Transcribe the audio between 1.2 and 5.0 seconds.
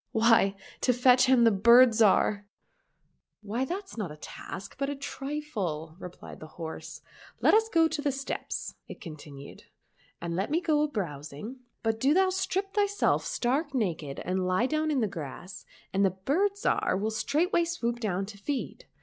him the Bird Zhar."—" Why that's not a task, but a